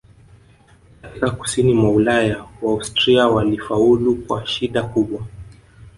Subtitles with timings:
[1.01, 5.21] Katika Kusini mwa Ulaya Waustria walifaulu kwa shida kubwa